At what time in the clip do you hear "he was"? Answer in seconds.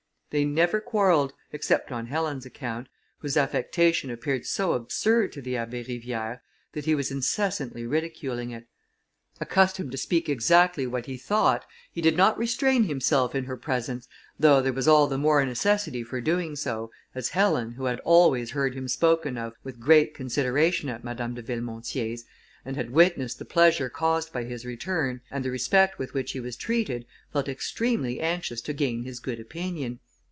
6.85-7.11, 26.31-26.55